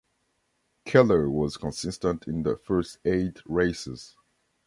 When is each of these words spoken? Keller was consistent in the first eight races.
Keller 0.83 1.29
was 1.29 1.57
consistent 1.57 2.27
in 2.27 2.41
the 2.41 2.57
first 2.57 2.97
eight 3.05 3.39
races. 3.45 4.17